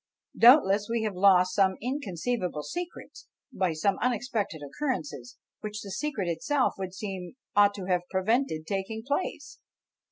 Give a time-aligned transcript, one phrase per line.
[0.35, 6.73] Doubtless we have lost some inconceivable secrets by some unexpected occurrences, which the secret itself
[6.79, 9.59] it would seem ought to have prevented taking place.